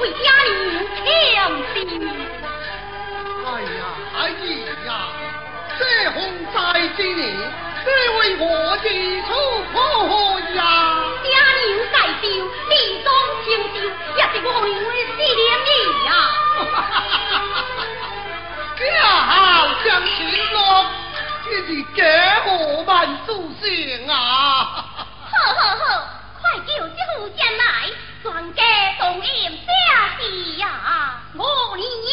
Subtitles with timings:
[0.00, 0.48] 为家里
[0.96, 1.04] 强
[1.74, 1.76] 心。
[3.46, 3.66] 哎呀，
[4.16, 4.18] 哎
[4.86, 4.88] 呀，
[5.78, 5.82] 这
[6.12, 6.16] 红
[6.54, 6.56] 在
[6.96, 7.26] 今年，
[8.18, 8.44] 为我
[8.78, 8.86] 的
[9.22, 9.28] 出
[9.72, 9.76] 破
[10.54, 10.58] 呀！
[11.24, 11.26] 家
[11.64, 12.26] 牛在丢，
[12.68, 12.72] 你
[13.02, 13.06] 中
[13.44, 13.76] 清丢，
[14.16, 15.68] 也是我以为是连你
[16.06, 16.10] 呀！
[18.78, 18.82] 家
[19.26, 19.32] 好
[19.84, 20.18] 相心
[20.52, 20.56] 咯，
[21.48, 21.98] 你是家
[22.44, 22.46] 和
[22.84, 22.86] 万
[23.26, 23.28] 祖
[23.60, 23.66] 先
[24.08, 24.14] 啊！
[25.30, 25.80] 好好好，
[26.40, 27.66] 快叫这户来。
[28.22, 28.60] 算计
[28.98, 29.66] 同意表
[30.18, 31.44] 弟呀，我
[31.76, 32.07] 你。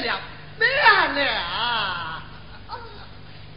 [0.00, 0.20] 娘
[0.58, 1.26] 娘，娘。
[2.68, 2.72] 哦，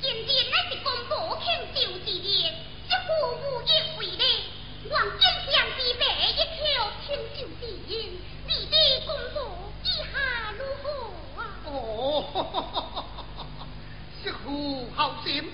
[0.01, 2.49] 今天乃是公婆庆寿之日，
[2.89, 3.65] 这父母一
[3.95, 4.23] 回来，
[4.89, 6.59] 望见娘子爸一票
[7.05, 7.91] 清寿之宴，
[8.47, 8.75] 你的
[9.05, 9.37] 工作
[9.83, 10.03] 意下
[10.57, 10.85] 如何
[11.41, 11.41] 啊？
[11.65, 11.69] 哦，
[14.23, 15.50] 媳 妇好心。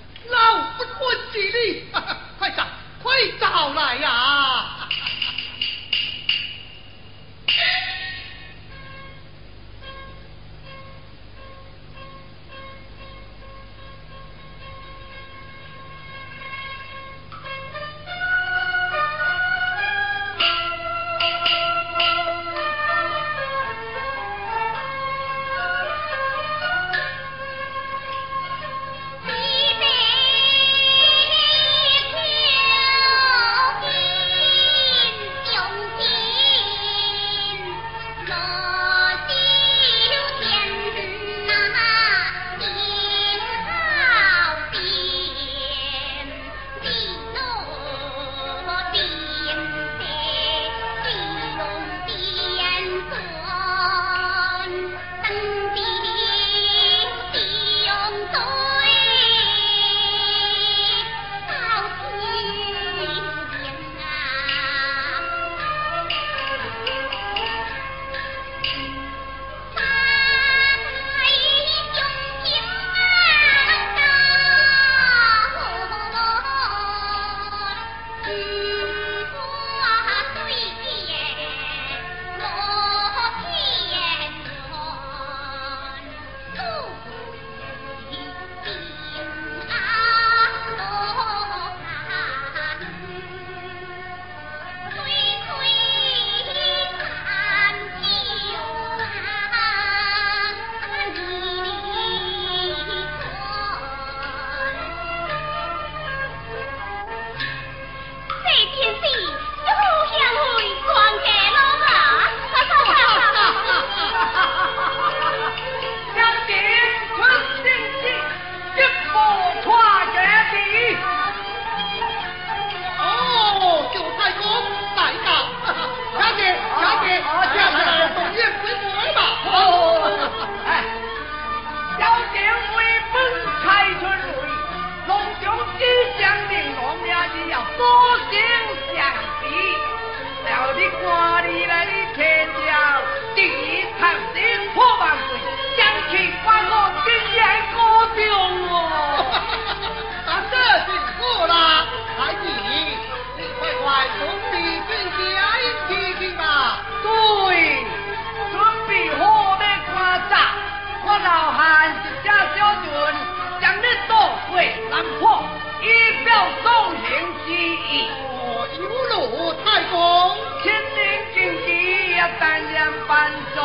[173.55, 173.61] 坐，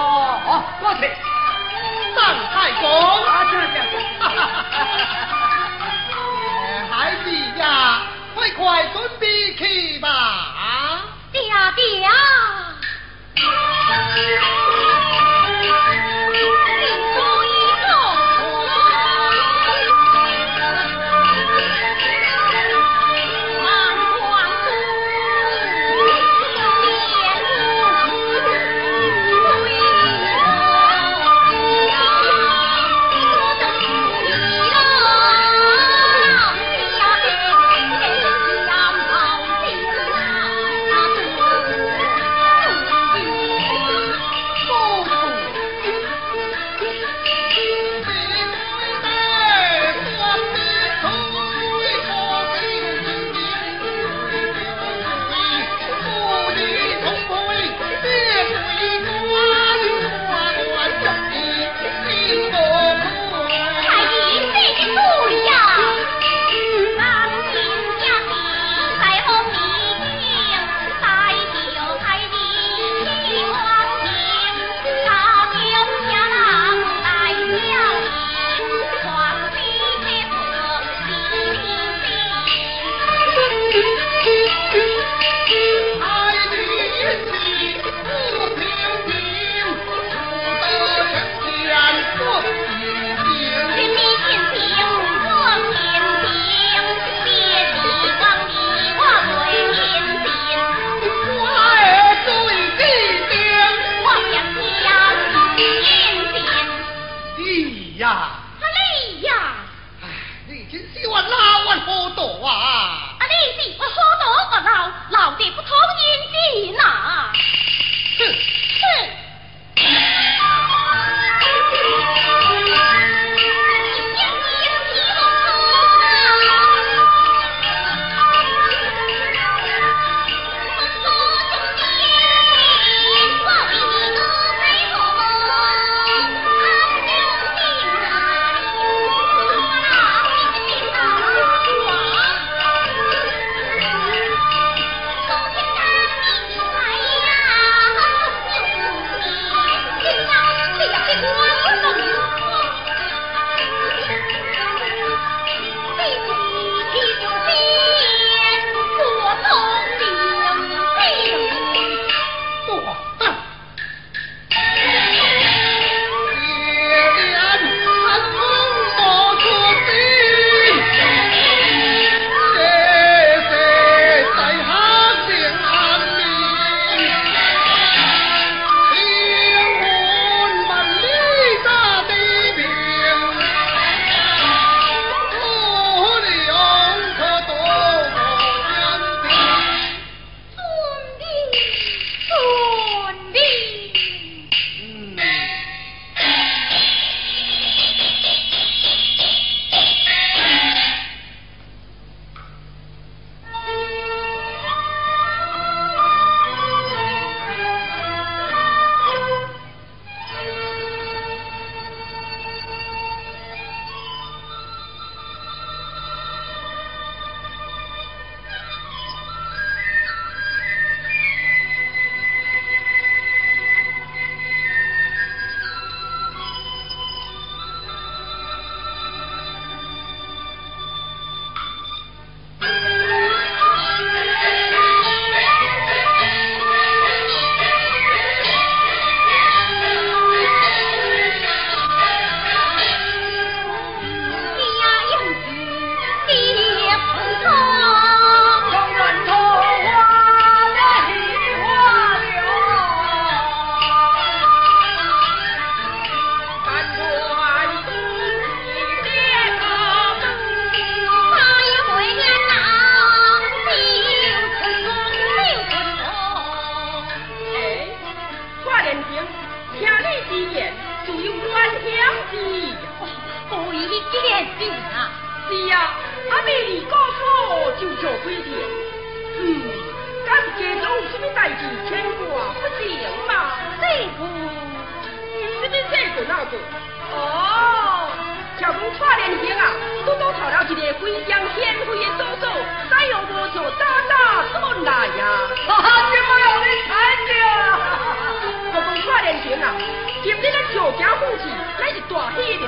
[0.81, 1.01] 过去。
[2.15, 2.21] 上
[2.55, 2.85] 太公，
[3.25, 3.67] 啊，这样
[6.91, 6.93] 孩
[7.25, 7.25] 子
[7.59, 8.03] 呀，
[8.35, 10.09] 快快准备去吧。
[11.33, 11.41] 爹
[11.75, 12.09] 爹。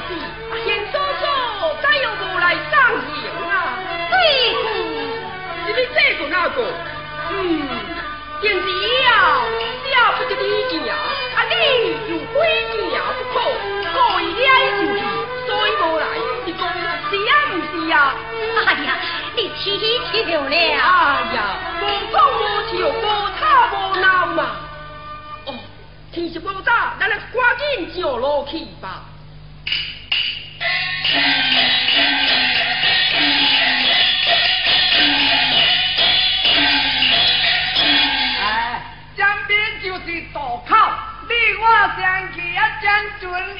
[0.07, 0.11] 子，
[0.65, 1.23] 现叔叔
[1.83, 3.17] 再又无来上营
[3.49, 3.53] 啊？
[4.11, 4.15] 对
[4.55, 4.65] 夫，
[5.67, 6.57] 是你这个那个？
[7.31, 7.33] 嗯，
[8.41, 8.63] 今日
[9.07, 9.45] 啊，
[9.91, 10.95] 下不得你钱啊，
[11.37, 11.53] 啊你
[12.11, 12.35] 又非
[12.73, 12.75] 钱
[13.17, 13.35] 不可，
[13.93, 15.01] 故意惹伊生气，
[15.47, 16.05] 所以无来。
[16.45, 17.95] 你讲是啊，不是啊？
[18.67, 18.89] 哎呀，
[19.37, 19.65] 你气
[20.13, 20.45] 笑了。
[20.51, 20.53] 哎
[21.35, 21.37] 呀，
[21.81, 21.83] 无
[22.13, 23.07] 讲无笑，无
[23.39, 23.43] 吵
[23.73, 24.41] 无闹嘛。
[25.47, 25.49] 哦，
[26.13, 26.71] 天色无早，
[27.01, 29.03] 咱来赶紧上路去吧。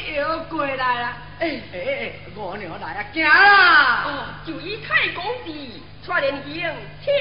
[0.05, 1.17] 军又过来了。
[1.41, 4.05] 哎哎哎，我娘来啊，行啦！
[4.05, 6.63] 哦，就以太公地，出连营，
[7.03, 7.13] 请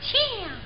[0.00, 0.59] 请。